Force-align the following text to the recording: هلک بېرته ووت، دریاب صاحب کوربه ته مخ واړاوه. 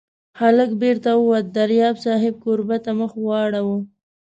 هلک 0.39 0.71
بېرته 0.81 1.11
ووت، 1.17 1.45
دریاب 1.57 1.95
صاحب 2.05 2.33
کوربه 2.43 2.77
ته 2.85 2.91
مخ 2.99 3.11
واړاوه. 3.25 3.77